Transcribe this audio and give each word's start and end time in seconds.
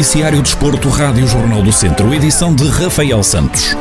Noticiário 0.00 0.40
Desporto, 0.40 0.88
Rádio 0.88 1.26
Jornal 1.26 1.62
do 1.62 1.70
Centro, 1.70 2.14
edição 2.14 2.54
de 2.54 2.66
Rafael 2.66 3.22
Santos. 3.22 3.76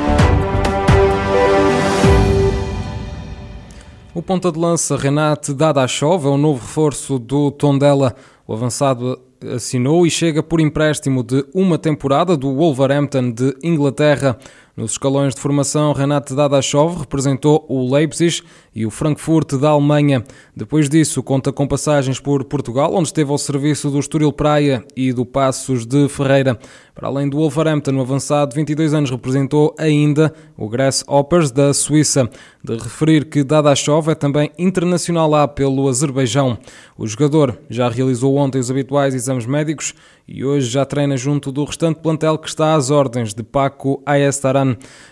O 4.14 4.21
ponta 4.21 4.52
de 4.52 4.60
lança 4.60 4.97
Renate 4.97 5.54
Dadashov 5.54 6.25
é 6.25 6.29
o 6.29 6.36
novo 6.36 6.60
reforço 6.60 7.18
do 7.18 7.52
Tondela. 7.52 8.14
O 8.46 8.54
avançado 8.54 9.18
assinou 9.55 10.05
e 10.05 10.11
chega 10.11 10.43
por 10.43 10.60
empréstimo 10.60 11.24
de 11.24 11.46
uma 11.54 11.78
temporada 11.78 12.36
do 12.36 12.54
Wolverhampton 12.54 13.32
de 13.32 13.56
Inglaterra. 13.64 14.38
Nos 14.80 14.91
escalões 14.91 15.36
de 15.36 15.41
formação, 15.41 15.91
Renate 15.91 16.34
Dadashov 16.34 17.00
representou 17.02 17.66
o 17.68 17.93
Leipzig 17.93 18.42
e 18.74 18.86
o 18.86 18.89
Frankfurt 18.89 19.55
da 19.55 19.71
Alemanha. 19.71 20.24
Depois 20.55 20.88
disso, 20.88 21.21
conta 21.21 21.52
com 21.52 21.68
passagens 21.68 22.18
por 22.18 22.46
Portugal, 22.46 22.96
onde 22.96 23.10
esteve 23.10 23.29
ao 23.29 23.38
serviço 23.38 23.89
do 23.89 24.00
Estoril 24.00 24.32
Praia 24.32 24.82
e 24.96 25.11
do 25.11 25.25
Passos 25.25 25.86
de 25.86 26.07
Ferreira. 26.07 26.57
Para 26.96 27.10
além 27.10 27.29
do 27.29 27.38
Wolverhampton, 27.38 27.93
o 27.96 28.02
avançado 28.02 28.55
22 28.55 28.93
anos 28.93 29.10
representou 29.10 29.75
ainda 29.78 30.33
o 30.57 30.69
Grasshoppers 30.69 31.52
da 31.52 31.74
Suíça. 31.74 32.30
De 32.64 32.75
referir 32.75 33.25
que 33.25 33.44
Dadashov 33.44 34.09
é 34.09 34.16
também 34.16 34.52
internacional 34.58 35.30
lá 35.30 35.47
pelo 35.47 35.88
Azerbaijão. 35.88 36.58
O 36.97 37.08
jogador 37.08 37.58
já 37.69 37.89
realizou 37.89 38.36
ontem 38.36 38.59
os 38.59 38.69
habituais 38.69 39.16
exames 39.16 39.45
médicos 39.45 39.94
e 40.27 40.44
hoje 40.44 40.69
já 40.69 40.86
treina 40.86 41.16
junto 41.16 41.52
do 41.52 41.64
restante 41.64 42.02
plantel 42.02 42.38
que 42.38 42.50
está 42.50 42.75
às 42.75 42.91
ordens 42.91 43.33
de 43.33 43.44
Paco 43.44 44.03
Ayestaran. 44.05 44.69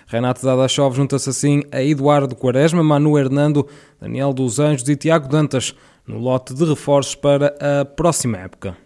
Renato 0.08 0.44
Dadashov 0.44 0.96
junta-se 0.96 1.30
assim 1.30 1.64
a 1.72 1.84
Eduardo 1.84 2.36
Quaresma, 2.36 2.84
Manu 2.84 3.18
Hernando, 3.18 3.68
Daniel 4.00 4.34
dos 4.34 4.60
Anjos 4.60 4.88
e 4.90 4.96
Tiago 4.96 5.28
Dantas 5.28 5.76
no 6.08 6.20
lote 6.20 6.54
de 6.54 6.64
reforços 6.66 7.16
para 7.16 7.56
a 7.60 7.86
próxima 7.86 8.38
época. 8.38 8.78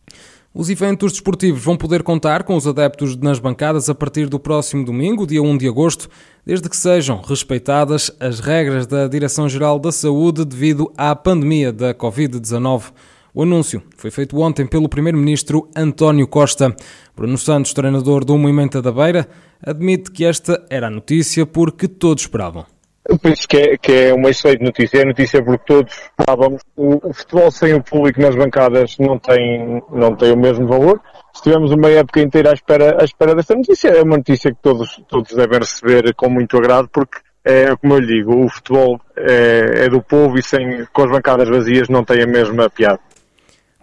Os 0.53 0.69
eventos 0.69 1.13
desportivos 1.13 1.63
vão 1.63 1.77
poder 1.77 2.03
contar 2.03 2.43
com 2.43 2.57
os 2.57 2.67
adeptos 2.67 3.15
nas 3.15 3.39
bancadas 3.39 3.89
a 3.89 3.95
partir 3.95 4.27
do 4.27 4.37
próximo 4.37 4.83
domingo, 4.83 5.25
dia 5.25 5.41
1 5.41 5.57
de 5.57 5.65
agosto, 5.65 6.09
desde 6.45 6.67
que 6.67 6.75
sejam 6.75 7.21
respeitadas 7.21 8.11
as 8.19 8.41
regras 8.41 8.85
da 8.85 9.07
Direção-Geral 9.07 9.79
da 9.79 9.93
Saúde 9.93 10.43
devido 10.43 10.91
à 10.97 11.15
pandemia 11.15 11.71
da 11.71 11.93
Covid-19. 11.93 12.91
O 13.33 13.43
anúncio 13.43 13.81
foi 13.95 14.11
feito 14.11 14.37
ontem 14.39 14.67
pelo 14.67 14.89
Primeiro-Ministro 14.89 15.69
António 15.75 16.27
Costa. 16.27 16.75
Bruno 17.15 17.37
Santos, 17.37 17.73
treinador 17.73 18.25
do 18.25 18.37
Movimento 18.37 18.81
da 18.81 18.91
Beira, 18.91 19.25
admite 19.65 20.11
que 20.11 20.25
esta 20.25 20.65
era 20.69 20.87
a 20.87 20.89
notícia 20.89 21.45
porque 21.45 21.87
todos 21.87 22.23
esperavam. 22.23 22.65
Eu 23.07 23.17
penso 23.17 23.47
que 23.47 23.57
é, 23.57 23.77
que 23.77 23.91
é 23.91 24.13
uma 24.13 24.29
excelente 24.29 24.63
notícia. 24.63 24.99
É 24.99 25.05
notícia 25.05 25.41
porque 25.41 25.63
todos 25.65 25.93
estávamos. 26.19 26.61
O, 26.75 27.09
o, 27.09 27.13
futebol 27.13 27.49
sem 27.49 27.73
o 27.73 27.81
público 27.81 28.19
nas 28.19 28.35
bancadas 28.35 28.97
não 28.99 29.17
tem, 29.17 29.81
não 29.91 30.13
tem 30.13 30.33
o 30.33 30.37
mesmo 30.37 30.67
valor. 30.67 30.99
Estivemos 31.33 31.71
uma 31.71 31.89
época 31.89 32.19
inteira 32.19 32.51
à 32.51 32.53
espera, 32.53 33.01
à 33.01 33.05
espera 33.05 33.33
desta 33.33 33.55
notícia. 33.55 33.89
É 33.89 34.03
uma 34.03 34.17
notícia 34.17 34.51
que 34.51 34.61
todos, 34.61 35.01
todos 35.07 35.33
devem 35.33 35.59
receber 35.59 36.13
com 36.15 36.29
muito 36.29 36.57
agrado 36.57 36.89
porque 36.91 37.17
é 37.43 37.75
como 37.77 37.95
eu 37.95 37.99
lhe 37.99 38.07
digo, 38.07 38.45
o 38.45 38.49
futebol 38.49 39.01
é, 39.15 39.85
é 39.85 39.89
do 39.89 40.01
povo 40.01 40.37
e 40.37 40.43
sem, 40.43 40.85
com 40.93 41.03
as 41.03 41.11
bancadas 41.11 41.49
vazias 41.49 41.89
não 41.89 42.03
tem 42.03 42.21
a 42.21 42.27
mesma 42.27 42.69
piada. 42.69 42.99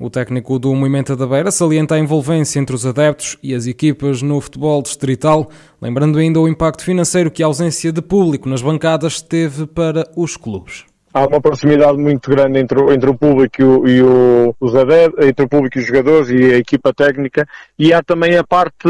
O 0.01 0.09
técnico 0.09 0.61
do 0.61 0.73
Movimento 0.77 1.17
da 1.17 1.27
Beira 1.27 1.51
salienta 1.51 1.97
a 1.97 1.99
envolvência 1.99 2.61
entre 2.61 2.73
os 2.73 2.87
adeptos 2.87 3.37
e 3.43 3.53
as 3.53 3.67
equipas 3.67 4.23
no 4.23 4.41
futebol 4.41 4.81
distrital, 4.81 5.51
lembrando 5.83 6.21
ainda 6.21 6.39
o 6.39 6.47
impacto 6.47 6.85
financeiro 6.85 7.33
que 7.33 7.43
a 7.43 7.47
ausência 7.47 7.91
de 7.91 8.01
público 8.01 8.49
nas 8.49 8.63
bancadas 8.63 9.21
teve 9.21 9.67
para 9.67 10.09
os 10.17 10.37
clubes. 10.37 10.85
Há 11.13 11.27
uma 11.27 11.41
proximidade 11.41 11.99
muito 11.99 12.31
grande 12.31 12.61
entre, 12.61 12.81
o, 12.81 12.93
entre 12.93 13.11
o 13.11 13.15
público 13.15 13.61
e, 13.89 13.97
e 13.97 14.03
o, 14.03 14.55
os 14.61 14.77
adeptos, 14.77 15.27
entre 15.27 15.45
o 15.45 15.49
público 15.49 15.79
e 15.79 15.81
os 15.81 15.87
jogadores 15.89 16.29
e 16.31 16.53
a 16.53 16.59
equipa 16.59 16.95
técnica, 16.95 17.49
e 17.77 17.93
há 17.93 18.01
também 18.01 18.37
a 18.37 18.45
parte 18.45 18.89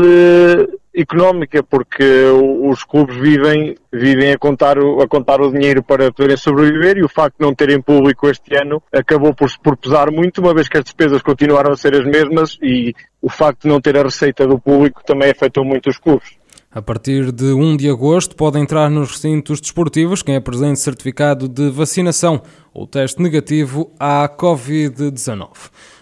económica, 1.01 1.63
porque 1.63 2.05
os 2.63 2.83
clubes 2.83 3.17
vivem, 3.17 3.77
vivem 3.93 4.33
a 4.33 4.39
contar, 4.39 4.79
o, 4.79 5.01
a 5.01 5.09
contar 5.09 5.41
o 5.41 5.53
dinheiro 5.53 5.83
para 5.83 6.13
poderem 6.13 6.37
sobreviver 6.37 6.99
e 6.99 7.05
o 7.05 7.09
facto 7.09 7.39
de 7.39 7.47
não 7.47 7.55
terem 7.55 7.81
público 7.81 8.29
este 8.29 8.57
ano 8.57 8.83
acabou 8.93 9.33
por, 9.35 9.49
por 9.63 9.77
pesar 9.77 10.11
muito, 10.11 10.41
uma 10.41 10.53
vez 10.53 10.69
que 10.69 10.77
as 10.77 10.85
despesas 10.85 11.23
continuaram 11.23 11.73
a 11.73 11.77
ser 11.77 11.95
as 11.95 12.05
mesmas 12.05 12.59
e 12.63 12.95
o 13.23 13.31
facto 13.31 13.63
de 13.63 13.69
não 13.69 13.81
ter 13.81 13.97
a 13.97 14.03
receita 14.03 14.47
do 14.47 14.59
público 14.59 15.03
também 15.05 15.31
afetou 15.31 15.65
muito 15.65 15.89
os 15.89 15.99
clubes. 15.99 16.37
A 16.71 16.83
partir 16.83 17.33
de 17.33 17.47
1 17.47 17.79
de 17.79 17.89
agosto, 17.89 18.37
pode 18.37 18.59
entrar 18.59 18.91
nos 18.91 19.13
recintos 19.13 19.61
desportivos 19.61 20.23
quem 20.23 20.37
apresente 20.37 20.79
certificado 20.79 21.49
de 21.49 21.71
vacinação 21.71 22.43
ou 22.75 22.87
teste 22.87 23.23
negativo 23.23 23.91
à 23.99 24.29
Covid-19. 24.29 25.49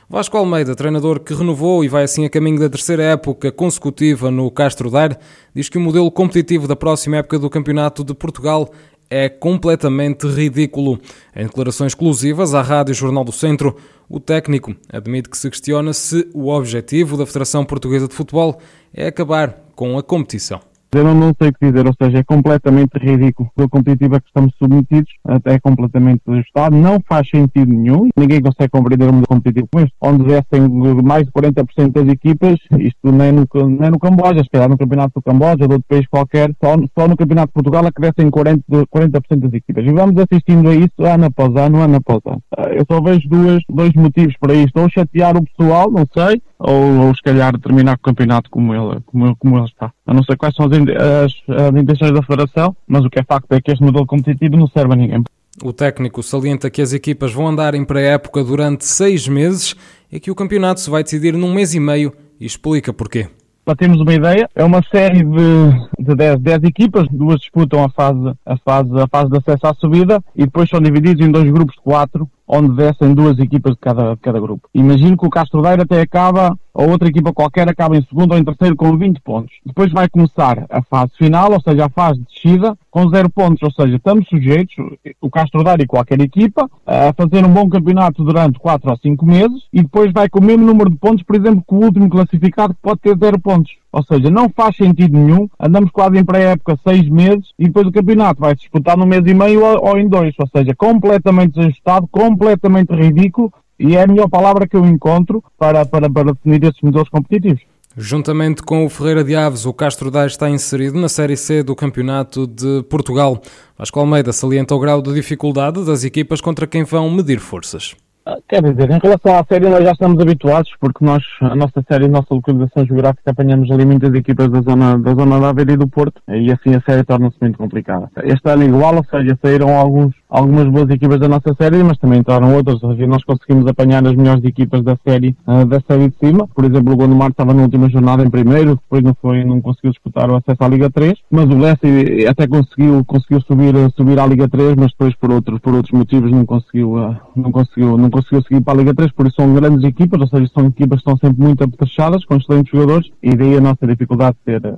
Vasco 0.09 0.37
Almeida, 0.37 0.77
treinador 0.77 1.19
que 1.19 1.34
renovou 1.34 1.84
e 1.84 1.89
vai 1.89 2.05
assim 2.05 2.25
a 2.25 2.31
caminho 2.31 2.61
da 2.61 2.71
terceira 2.71 3.03
época 3.03 3.50
consecutiva 3.50 4.31
no 4.31 4.49
Castro 4.53 4.89
Daire, 4.89 5.17
diz 5.53 5.69
que 5.69 5.78
o 5.78 5.81
modelo 5.81 6.12
competitivo 6.12 6.69
da 6.69 6.77
próxima 6.77 7.17
época 7.17 7.41
do 7.41 7.50
Campeonato 7.50 8.05
de 8.05 8.15
Portugal 8.15 8.71
é 9.11 9.28
completamente 9.28 10.25
ridículo. 10.28 11.00
Em 11.34 11.47
declarações 11.47 11.91
exclusivas 11.91 12.55
à 12.55 12.62
Rádio 12.62 12.94
Jornal 12.94 13.25
do 13.25 13.33
Centro, 13.33 13.75
o 14.09 14.21
técnico 14.21 14.77
admite 14.89 15.28
que 15.28 15.37
se 15.37 15.50
questiona 15.50 15.93
se 15.93 16.31
o 16.33 16.50
objetivo 16.50 17.17
da 17.17 17.27
Federação 17.27 17.65
Portuguesa 17.65 18.06
de 18.06 18.15
Futebol 18.15 18.61
é 18.94 19.09
acabar 19.09 19.61
com 19.75 19.99
a 19.99 20.05
competição. 20.05 20.61
Eu 20.97 21.05
não, 21.05 21.34
sei 21.39 21.49
o 21.49 21.53
que 21.53 21.67
dizer, 21.67 21.87
ou 21.87 21.95
seja, 22.01 22.19
é 22.19 22.23
completamente 22.23 22.97
ridículo. 22.99 23.51
O 23.55 23.69
competitivo 23.69 24.17
a 24.17 24.21
que 24.21 24.29
estamos 24.29 24.55
submetidos 24.59 25.12
é 25.45 25.59
completamente 25.59 26.23
ajustado, 26.27 26.75
não 26.75 26.99
faz 27.07 27.29
sentido 27.29 27.71
nenhum. 27.71 28.09
Ninguém 28.17 28.41
consegue 28.41 28.71
compreender 28.71 29.05
um 29.05 29.12
modelo 29.12 29.27
competitivo 29.29 29.69
como 29.71 29.85
este, 29.85 29.95
onde 30.01 30.25
descem 30.25 30.69
mais 31.03 31.27
de 31.27 31.33
40% 31.33 31.93
das 31.93 32.09
equipas, 32.09 32.59
isto 32.79 33.09
é 33.09 33.33
no, 33.33 33.47
é 33.85 33.91
no 33.91 33.99
Camboja, 33.99 34.43
se 34.43 34.51
calhar 34.51 34.69
no 34.69 34.79
Campeonato 34.79 35.12
do 35.17 35.23
Camboja 35.23 35.56
de 35.56 35.75
outro 35.75 35.85
país 35.87 36.06
qualquer, 36.09 36.51
só, 36.62 36.77
só 36.99 37.06
no 37.06 37.17
Campeonato 37.17 37.49
de 37.49 37.53
Portugal 37.53 37.87
acrescem 37.87 38.31
40%, 38.31 38.87
40 38.89 39.21
das 39.37 39.53
equipas. 39.53 39.85
E 39.85 39.93
vamos 39.93 40.17
assistindo 40.19 40.71
a 40.71 40.75
isso 40.75 41.05
ano 41.05 41.27
após 41.27 41.55
ano, 41.56 41.83
ano 41.83 41.97
após 41.97 42.21
ano. 42.25 42.43
Eu 42.73 42.87
só 42.91 43.03
vejo 43.03 43.29
duas, 43.29 43.62
dois 43.69 43.93
motivos 43.93 44.35
para 44.41 44.55
isto, 44.55 44.81
ou 44.81 44.89
chatear 44.89 45.37
o 45.37 45.45
pessoal, 45.45 45.91
não 45.91 46.06
sei, 46.15 46.41
ou, 46.66 47.06
ou 47.06 47.15
se 47.15 47.22
calhar 47.22 47.56
terminar 47.60 47.94
o 47.94 48.00
campeonato 48.00 48.50
como 48.50 48.75
ele, 48.75 49.00
como, 49.06 49.37
como 49.37 49.56
ele 49.56 49.66
está. 49.66 49.93
A 50.04 50.12
não 50.12 50.25
sei 50.25 50.37
quais 50.37 50.53
são 50.56 50.66
as, 50.66 50.72
as, 50.72 51.66
as 51.66 51.77
intenções 51.77 52.12
da 52.12 52.22
Federação, 52.22 52.77
mas 52.88 53.04
o 53.04 53.10
que 53.10 53.21
é 53.21 53.22
facto 53.22 53.53
é 53.53 53.60
que 53.60 53.71
este 53.71 53.84
modelo 53.84 54.04
competitivo 54.04 54.56
não 54.56 54.66
serve 54.66 54.93
a 54.93 54.97
ninguém. 54.97 55.22
O 55.62 55.72
técnico 55.72 56.25
salienta 56.25 56.69
que 56.69 56.82
as 56.82 56.93
equipas 56.93 57.32
vão 57.32 57.47
andar 57.47 57.75
em 57.76 57.84
pré-época 57.84 58.43
durante 58.43 58.84
seis 58.84 59.28
meses 59.28 59.76
e 60.10 60.19
que 60.19 60.31
o 60.31 60.34
campeonato 60.34 60.81
se 60.81 60.91
vai 60.91 61.05
decidir 61.05 61.34
num 61.34 61.55
mês 61.55 61.72
e 61.72 61.78
meio 61.78 62.12
e 62.41 62.44
explica 62.44 62.93
porquê. 62.93 63.28
Para 63.66 63.75
termos 63.75 64.00
uma 64.00 64.15
ideia, 64.15 64.49
é 64.54 64.62
uma 64.62 64.81
série 64.81 65.25
de, 65.25 65.88
de 65.99 66.15
10, 66.15 66.38
10 66.38 66.62
equipas, 66.62 67.09
duas 67.10 67.41
disputam 67.41 67.82
a 67.82 67.88
fase, 67.88 68.32
a, 68.47 68.56
fase, 68.59 68.91
a 68.97 69.09
fase 69.09 69.28
de 69.28 69.38
acesso 69.38 69.66
à 69.66 69.75
subida 69.75 70.22
e 70.37 70.44
depois 70.44 70.71
são 70.71 70.81
divididos 70.81 71.27
em 71.27 71.32
dois 71.32 71.50
grupos 71.50 71.75
de 71.75 71.82
quatro 71.82 72.31
onde 72.47 72.76
descem 72.76 73.12
duas 73.12 73.37
equipas 73.41 73.72
de 73.72 73.81
cada, 73.81 74.15
de 74.15 74.21
cada 74.21 74.38
grupo. 74.38 74.69
Imagino 74.72 75.16
que 75.16 75.26
o 75.26 75.31
Castro 75.31 75.62
Daire 75.62 75.82
até 75.82 76.00
acaba, 76.00 76.56
ou 76.76 76.91
outra 76.91 77.09
equipa 77.09 77.32
qualquer 77.32 77.69
acaba 77.69 77.97
em 77.97 78.03
segundo 78.03 78.32
ou 78.32 78.38
em 78.38 78.44
terceiro 78.44 78.76
com 78.76 78.97
20 78.97 79.20
pontos. 79.22 79.54
Depois 79.64 79.91
vai 79.91 80.09
começar 80.09 80.66
a 80.69 80.82
fase 80.82 81.12
final, 81.16 81.53
ou 81.53 81.60
seja, 81.60 81.87
a 81.87 81.88
fase 81.88 82.20
de 82.20 82.26
descida, 82.26 82.76
com 82.91 83.09
zero 83.09 83.31
pontos. 83.31 83.62
Ou 83.62 83.70
seja, 83.72 83.97
estamos 83.97 84.28
sujeitos, 84.28 84.75
o 85.20 85.31
Castro 85.31 85.64
Daire 85.64 85.84
e 85.84 85.87
qualquer 85.87 86.20
equipa, 86.20 86.70
a 86.87 87.14
fazer 87.14 87.44
um 87.47 87.53
bom 87.53 87.69
campeonato 87.69 88.22
durante 88.22 88.59
4 88.59 88.91
ou 88.91 88.97
5 88.98 89.25
meses 89.25 89.62
e 89.72 89.82
depois 89.82 90.12
vai 90.12 90.28
com 90.28 90.38
o 90.38 90.44
mesmo 90.44 90.66
número 90.66 90.91
de 90.91 90.97
pontos, 90.97 91.25
por 91.25 91.37
exemplo, 91.37 91.64
que 91.66 91.75
o 91.75 91.78
último 91.78 92.10
classificado 92.10 92.76
pode 92.82 93.00
ter 93.00 93.16
zero 93.16 93.41
pontos. 93.41 93.72
Ou 93.91 94.03
seja, 94.03 94.28
não 94.28 94.50
faz 94.50 94.76
sentido 94.76 95.16
nenhum, 95.19 95.48
andamos 95.58 95.91
quase 95.91 96.19
em 96.19 96.25
pré-época 96.25 96.78
6 96.87 97.08
meses 97.08 97.47
e 97.58 97.64
depois 97.64 97.87
o 97.87 97.93
campeonato 97.93 98.41
vai 98.41 98.50
se 98.50 98.60
disputar 98.60 98.94
num 98.94 99.06
mês 99.06 99.22
e 99.26 99.32
meio 99.32 99.62
ou, 99.64 99.99
em 99.99 100.06
dois. 100.06 100.34
Ou 100.38 100.46
seja, 100.55 100.75
completamente 100.76 101.55
desajustado, 101.55 102.06
completamente 102.08 102.93
ridículo 102.93 103.50
e 103.78 103.96
é 103.96 104.02
a 104.02 104.06
melhor 104.06 104.28
palavra 104.28 104.67
que 104.67 104.76
eu 104.76 104.84
encontro 104.84 105.43
para, 105.58 105.84
para, 105.84 106.08
para 106.11 106.32
definir 106.32 106.64
esses 106.64 106.81
modelos 106.82 107.08
competitivos. 107.08 107.62
Juntamente 107.99 108.62
com 108.62 108.84
o 108.84 108.90
Ferreira 108.90 109.25
de 109.25 109.34
Aves, 109.34 109.64
o 109.64 109.73
Castro 109.73 110.11
Daire 110.11 110.31
está 110.31 110.50
inserido 110.50 111.00
na 111.00 111.08
Série 111.08 111.37
C 111.37 111.62
do 111.62 111.75
Campeonato 111.75 112.46
de 112.46 112.82
Portugal. 112.90 113.40
Vasco 113.78 113.99
Almeida 113.99 114.32
salienta 114.32 114.75
o 114.75 114.78
grau 114.78 115.00
de 115.00 115.14
dificuldade 115.14 115.82
das 115.82 116.05
equipas 116.05 116.43
contra 116.43 116.67
quem 116.67 116.84
vão 116.84 117.11
medir 117.11 117.38
forças. 117.38 117.96
Ah, 118.28 118.38
quer 118.49 118.61
dizer, 118.61 118.90
em 118.90 118.99
relação 118.99 119.38
à 119.38 119.44
série 119.44 119.69
nós 119.69 119.84
já 119.84 119.93
estamos 119.93 120.20
habituados, 120.20 120.69
porque 120.81 121.05
nós, 121.05 121.22
a 121.40 121.55
nossa 121.55 121.81
série, 121.88 122.06
a 122.06 122.08
nossa 122.08 122.34
localização 122.34 122.84
geográfica, 122.84 123.31
apanhamos 123.31 123.70
ali 123.70 123.87
muitas 123.87 124.12
equipas 124.12 124.50
da 124.50 124.62
zona, 124.62 124.99
da 124.99 125.14
zona 125.14 125.38
da 125.38 125.50
Aveira 125.50 125.75
e 125.75 125.76
do 125.76 125.87
Porto, 125.87 126.20
e 126.29 126.50
assim 126.50 126.75
a 126.75 126.81
série 126.81 127.05
torna-se 127.05 127.37
muito 127.40 127.56
complicada. 127.56 128.11
Este 128.25 128.50
ano 128.50 128.64
igual, 128.64 128.96
ou 128.96 129.05
seja, 129.05 129.38
saíram 129.40 129.79
alguns 129.79 130.12
algumas 130.28 130.69
boas 130.69 130.90
equipas 130.90 131.20
da 131.20 131.28
nossa 131.28 131.55
série, 131.55 131.82
mas 131.82 131.99
também 131.99 132.20
entraram 132.20 132.55
outras. 132.55 132.81
Nós 132.82 133.25
conseguimos 133.25 133.67
apanhar 133.67 134.06
as 134.06 134.14
melhores 134.14 134.44
equipas 134.44 134.82
da 134.82 134.96
série, 135.06 135.37
uh, 135.46 135.64
da 135.64 135.81
série 135.81 136.08
de 136.08 136.17
cima. 136.19 136.46
Por 136.49 136.64
exemplo, 136.64 136.93
o 136.93 136.96
Gondomar 136.96 137.31
estava 137.31 137.55
na 137.55 137.62
última 137.62 137.88
jornada 137.88 138.25
em 138.25 138.31
primeiro, 138.31 138.76
depois 138.76 139.02
não 139.02 139.14
foi, 139.20 139.44
não 139.44 139.61
conseguiu 139.61 139.90
disputar 139.90 140.31
o 140.31 140.37
acesso 140.37 140.62
à 140.62 140.69
Liga 140.69 140.90
3, 140.90 141.14
mas 141.31 141.44
o 141.46 141.58
Leste 141.58 142.26
até 142.26 142.46
conseguiu, 142.46 143.05
conseguiu 143.05 143.40
subir, 143.43 143.75
subir 143.96 144.19
à 144.19 144.26
Liga 144.26 144.49
3, 144.49 144.75
mas 144.76 144.90
depois 144.90 145.14
por 145.17 145.31
outros, 145.31 145.58
por 145.61 145.75
outros 145.75 145.93
motivos 145.93 146.31
não 146.31 146.44
conseguiu, 146.44 146.94
uh, 146.94 147.17
não 147.34 147.52
conseguiu, 147.52 147.96
não 147.96 148.11
conseguiu 148.11 148.43
seguir 148.43 148.61
para 148.62 148.75
a 148.75 148.76
Liga 148.76 148.94
3, 148.94 149.12
por 149.12 149.26
isso 149.26 149.37
são 149.37 149.55
grandes 149.55 149.84
equipas, 149.84 150.20
ou 150.20 150.29
seja, 150.29 150.50
são 150.52 150.67
equipas 150.67 151.02
que 151.02 151.11
estão 151.11 151.17
sempre 151.17 151.43
muito 151.43 151.62
apetrechadas, 151.62 152.25
com 152.25 152.37
excelentes 152.37 152.72
jogadores, 152.72 153.11
e 153.22 153.34
daí 153.34 153.56
a 153.56 153.61
nossa 153.61 153.87
dificuldade 153.87 154.37
de 154.44 154.52
ser, 154.52 154.76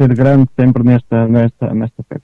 ser 0.00 0.14
grande 0.14 0.48
sempre 0.58 0.82
nesta, 0.82 1.28
nesta, 1.28 1.74
nesta 1.74 2.04
série. 2.08 2.15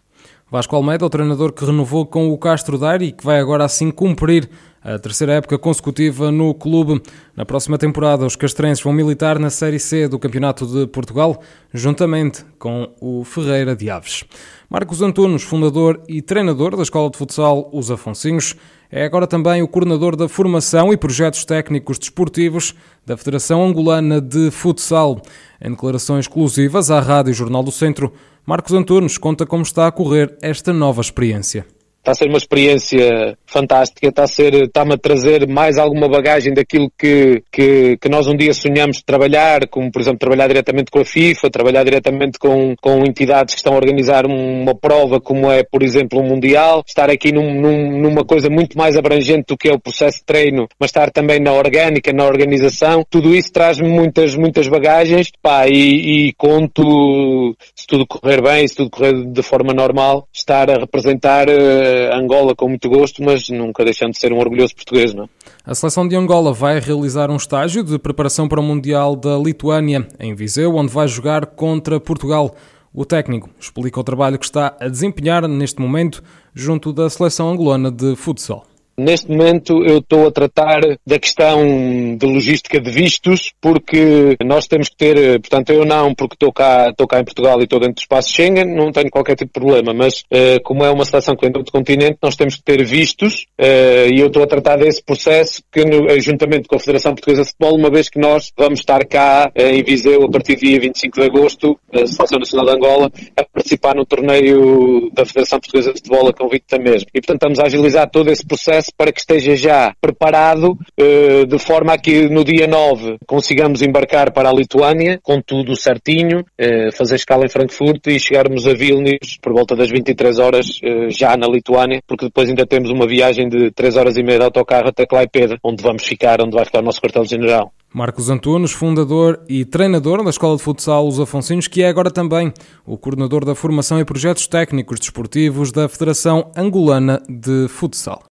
Vasco 0.53 0.77
Almeida, 0.77 1.07
o 1.07 1.09
treinador 1.09 1.51
que 1.51 1.65
renovou 1.65 2.05
com 2.05 2.31
o 2.31 2.37
Castro 2.37 2.77
Daire 2.77 3.07
e 3.07 3.13
que 3.13 3.25
vai 3.25 3.41
agora 3.41 3.65
assim 3.65 3.91
cumprir 3.91 4.51
a 4.83 4.99
terceira 4.99 5.33
época 5.33 5.57
consecutiva 5.57 6.31
no 6.31 6.53
clube. 6.53 7.01
Na 7.35 7.47
próxima 7.47 7.79
temporada, 7.79 8.27
os 8.27 8.37
castrenses 8.37 8.85
vão 8.85 8.93
militar 8.93 9.39
na 9.39 9.49
Série 9.49 9.79
C 9.79 10.07
do 10.07 10.19
Campeonato 10.19 10.67
de 10.67 10.87
Portugal, 10.89 11.41
juntamente 11.73 12.45
com 12.59 12.93
o 13.01 13.25
Ferreira 13.25 13.75
de 13.75 13.89
Aves. 13.89 14.25
Marcos 14.69 15.01
Antunes, 15.01 15.43
fundador 15.43 16.03
e 16.07 16.21
treinador 16.21 16.77
da 16.77 16.83
Escola 16.83 17.09
de 17.09 17.17
Futsal 17.17 17.71
Os 17.73 17.91
Afonsinhos, 17.91 18.55
é 18.91 19.07
agora 19.07 19.27
também 19.27 19.63
o 19.63 19.69
coordenador 19.69 20.17
da 20.17 20.29
formação 20.29 20.93
e 20.93 20.99
projetos 20.99 21.47
técnicos 21.47 21.99
desportivos 21.99 22.75
da 23.07 23.17
Federação 23.17 23.65
Angolana 23.65 24.21
de 24.21 24.51
Futsal. 24.51 25.23
Em 25.65 25.71
declarações 25.71 26.27
exclusivas 26.27 26.91
à 26.91 27.01
Rádio 27.01 27.33
Jornal 27.33 27.63
do 27.63 27.73
Centro, 27.73 28.13
Marcos 28.45 28.73
Antunes 28.73 29.19
conta 29.19 29.47
como 29.47 29.63
está 29.63 29.87
a 29.87 29.93
correr 29.93 30.37
esta 30.43 30.73
nova 30.73 31.01
experiência. 31.01 31.65
Está 32.03 32.11
a 32.11 32.15
ser 32.17 32.29
uma 32.29 32.39
experiência 32.39 33.39
fantástica, 33.47 34.09
está 34.09 34.25
a 34.25 34.27
ser, 34.27 34.55
está-me 34.55 34.95
a 34.95 34.99
trazer 34.99 35.47
mais 35.47 35.79
alguma 35.79 36.09
bagagem 36.09 36.53
daquilo 36.53 36.91
que, 36.99 37.45
que, 37.53 37.97
que, 37.97 38.09
nós 38.09 38.27
um 38.27 38.35
dia 38.35 38.53
sonhamos 38.53 39.01
trabalhar, 39.03 39.69
como 39.69 39.89
por 39.89 40.03
exemplo 40.03 40.19
trabalhar 40.19 40.49
diretamente 40.49 40.91
com 40.91 40.99
a 40.99 41.05
FIFA, 41.05 41.49
trabalhar 41.49 41.85
diretamente 41.85 42.41
com, 42.41 42.75
com 42.83 43.05
entidades 43.07 43.55
que 43.55 43.61
estão 43.61 43.75
a 43.75 43.77
organizar 43.77 44.27
uma 44.27 44.75
prova 44.75 45.21
como 45.21 45.49
é, 45.49 45.63
por 45.63 45.81
exemplo, 45.81 46.19
um 46.19 46.27
Mundial, 46.27 46.83
estar 46.85 47.09
aqui 47.09 47.31
num, 47.31 47.55
num, 47.61 48.01
numa 48.01 48.25
coisa 48.25 48.51
muito 48.51 48.77
mais 48.77 48.97
abrangente 48.97 49.45
do 49.49 49.57
que 49.57 49.69
é 49.69 49.73
o 49.73 49.79
processo 49.79 50.19
de 50.19 50.25
treino, 50.25 50.67
mas 50.81 50.89
estar 50.89 51.09
também 51.13 51.39
na 51.39 51.53
orgânica, 51.53 52.13
na 52.13 52.25
organização, 52.25 53.05
tudo 53.09 53.33
isso 53.33 53.53
traz-me 53.53 53.89
muitas, 53.89 54.35
muitas 54.35 54.67
bagagens, 54.67 55.31
pá, 55.41 55.69
e, 55.69 56.31
e 56.31 56.33
conto, 56.33 57.55
se 57.77 57.87
tudo 57.87 58.05
correr 58.09 58.43
bem, 58.43 58.67
se 58.67 58.75
tudo 58.75 58.91
correr 58.91 59.13
de 59.25 59.43
forma 59.43 59.73
normal, 59.73 60.27
estar 60.33 60.69
a 60.69 60.81
representar 60.81 61.49
uh, 61.49 61.92
Angola 62.13 62.55
com 62.55 62.69
muito 62.69 62.89
gosto, 62.89 63.23
mas 63.23 63.49
nunca 63.49 63.85
deixando 63.85 64.13
de 64.13 64.19
ser 64.19 64.33
um 64.33 64.39
orgulhoso 64.39 64.75
português. 64.75 65.15
Não? 65.15 65.25
É? 65.25 65.29
A 65.65 65.75
seleção 65.75 66.07
de 66.07 66.17
Angola 66.17 66.53
vai 66.53 66.81
realizar 66.81 67.31
um 67.31 67.37
estágio 67.37 67.85
de 67.85 67.99
preparação 67.99 68.49
para 68.49 68.61
o 68.61 68.63
Mundial 68.63 69.15
da 69.15 69.37
Lituânia, 69.39 70.07
em 70.19 70.35
Viseu, 70.35 70.75
onde 70.75 70.93
vai 70.93 71.07
jogar 71.07 71.47
contra 71.47 72.01
Portugal. 72.01 72.55
O 72.93 73.05
técnico 73.05 73.49
explica 73.59 74.01
o 74.01 74.05
trabalho 74.05 74.39
que 74.39 74.45
está 74.45 74.77
a 74.79 74.89
desempenhar 74.89 75.49
neste 75.49 75.81
momento 75.81 76.23
junto 76.55 76.93
da 76.93 77.09
seleção 77.09 77.51
angolana 77.51 77.91
de 77.91 78.15
futsal. 78.17 78.67
Neste 78.97 79.31
momento 79.31 79.85
eu 79.85 79.99
estou 79.99 80.27
a 80.27 80.31
tratar 80.31 80.81
da 81.07 81.19
questão 81.19 82.17
de 82.17 82.27
logística 82.27 82.81
de 82.81 82.91
vistos, 82.91 83.53
porque 83.61 84.37
nós 84.45 84.67
temos 84.67 84.89
que 84.89 84.97
ter, 84.97 85.41
portanto 85.41 85.71
eu 85.71 85.85
não, 85.85 86.15
porque 86.15 86.35
estou 86.35 86.53
cá, 86.53 86.91
estou 86.91 87.07
cá 87.07 87.21
em 87.21 87.25
Portugal 87.25 87.59
e 87.61 87.65
estou 87.65 87.81
dentro 87.81 87.95
do 87.95 88.01
espaço 88.01 88.33
Schengen, 88.33 88.67
não 88.67 88.93
tenho 88.93 89.11
qualquer 89.11 89.35
tipo 89.35 89.49
de 89.49 89.61
problema, 89.61 89.95
mas 89.95 90.21
uh, 90.33 90.63
como 90.63 90.85
é 90.85 90.91
uma 90.91 91.05
seleção 91.05 91.35
que 91.35 91.43
vem 91.43 91.53
do 91.53 91.65
continente, 91.71 92.19
nós 92.23 92.37
temos 92.37 92.57
que 92.57 92.63
ter 92.63 92.85
vistos 92.85 93.47
uh, 93.59 94.13
e 94.13 94.21
eu 94.21 94.27
estou 94.27 94.43
a 94.43 94.47
tratar 94.47 94.77
desse 94.77 95.03
processo 95.03 95.63
que, 95.73 95.81
eh, 95.81 96.21
juntamente 96.21 96.69
com 96.69 96.77
a 96.77 96.79
Federação 96.79 97.13
Portuguesa 97.13 97.43
de 97.43 97.49
Futebol, 97.49 97.79
uma 97.79 97.91
vez 97.91 98.09
que 98.09 98.19
nós 98.19 98.53
vamos 98.57 98.81
estar 98.81 99.05
cá 99.07 99.51
em 99.55 99.83
Viseu 99.83 100.25
a 100.25 100.31
partir 100.31 100.57
do 100.57 100.61
dia 100.61 100.81
25 100.81 101.21
de 101.21 101.27
agosto, 101.27 101.79
a 101.93 102.07
Seleção 102.07 102.39
Nacional 102.39 102.67
de 102.67 102.73
Angola, 102.73 103.13
a 103.37 103.45
participar 103.45 103.95
no 103.95 104.05
torneio 104.05 105.11
da 105.13 105.25
Federação 105.25 105.59
Portuguesa 105.61 105.93
de 105.93 106.01
Futebol 106.01 106.29
a 106.29 106.33
convite 106.33 106.65
da 106.71 106.79
mesma. 106.79 107.09
E 107.15 107.21
portanto 107.21 107.37
estamos 107.37 107.59
a 107.59 107.65
agilizar 107.65 108.11
todo 108.11 108.31
esse 108.31 108.45
processo 108.45 108.82
para 108.97 109.13
que 109.13 109.21
esteja 109.21 109.57
já 109.57 109.95
preparado, 110.01 110.77
eh, 110.99 111.45
de 111.47 111.59
forma 111.59 111.93
a 111.93 111.99
que 111.99 112.29
no 112.29 112.45
dia 112.45 112.67
9 112.67 113.17
consigamos 113.27 113.83
embarcar 113.83 114.33
para 114.33 114.49
a 114.49 114.53
Lituânia, 114.53 115.19
com 115.23 115.41
tudo 115.41 115.77
certinho, 115.77 116.45
eh, 116.59 116.91
fazer 116.93 117.17
escala 117.17 117.45
em 117.45 117.49
Frankfurt 117.49 118.07
e 118.07 118.19
chegarmos 118.19 118.67
a 118.67 118.75
Vilnius 118.75 119.39
por 119.41 119.53
volta 119.53 119.77
das 119.77 119.91
23 119.91 120.39
horas 120.39 120.81
eh, 120.83 121.11
já 121.11 121.37
na 121.37 121.47
Lituânia, 121.47 122.01
porque 122.07 122.27
depois 122.27 122.49
ainda 122.49 122.67
temos 122.67 122.91
uma 122.91 123.07
viagem 123.07 123.49
de 123.49 123.71
3 123.71 123.97
horas 123.97 124.17
e 124.17 124.23
meia 124.23 124.39
de 124.39 124.45
autocarro 124.45 124.89
até 124.89 125.07
Klaipeda, 125.07 125.59
onde 125.63 125.83
vamos 125.83 126.05
ficar, 126.05 126.41
onde 126.41 126.55
vai 126.55 126.65
ficar 126.65 126.81
o 126.81 126.85
nosso 126.85 127.01
quartel-general. 127.01 127.73
Marcos 127.95 128.31
Antunes, 128.31 128.73
fundador 128.73 129.45
e 129.47 129.67
treinador 129.67 130.25
da 130.25 130.31
Escola 130.31 130.57
de 130.57 130.63
Futsal 130.63 131.07
Os 131.07 131.21
Afonsinhos, 131.21 131.69
que 131.69 131.83
é 131.83 131.89
agora 131.89 132.11
também 132.11 132.51
o 132.87 132.97
coordenador 132.97 133.45
da 133.45 133.55
formação 133.55 134.01
e 134.01 134.05
projetos 134.05 134.47
técnicos 134.47 134.99
desportivos 134.99 135.71
da 135.71 135.87
Federação 135.91 136.51
Angolana 136.57 137.23
de 137.29 137.69
Futsal. 137.69 138.21